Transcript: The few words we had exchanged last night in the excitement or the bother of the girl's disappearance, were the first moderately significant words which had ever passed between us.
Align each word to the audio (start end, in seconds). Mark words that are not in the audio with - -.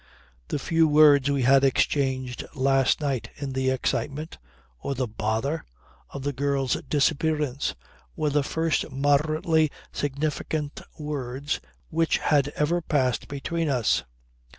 The 0.47 0.57
few 0.57 0.87
words 0.87 1.29
we 1.29 1.43
had 1.43 1.63
exchanged 1.63 2.43
last 2.55 3.01
night 3.01 3.29
in 3.35 3.53
the 3.53 3.69
excitement 3.69 4.39
or 4.79 4.95
the 4.95 5.07
bother 5.07 5.63
of 6.09 6.23
the 6.23 6.33
girl's 6.33 6.73
disappearance, 6.89 7.75
were 8.15 8.31
the 8.31 8.41
first 8.41 8.89
moderately 8.89 9.69
significant 9.91 10.81
words 10.97 11.59
which 11.91 12.17
had 12.17 12.47
ever 12.55 12.81
passed 12.81 13.27
between 13.27 13.69
us. 13.69 14.03